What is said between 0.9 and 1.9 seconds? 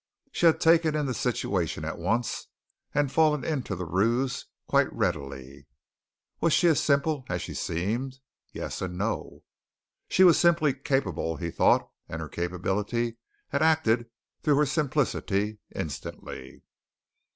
in the situation